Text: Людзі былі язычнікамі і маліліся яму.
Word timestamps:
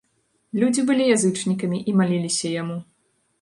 Людзі 0.61 0.85
былі 0.87 1.05
язычнікамі 1.15 1.83
і 1.93 1.95
маліліся 2.01 2.47
яму. 2.55 2.81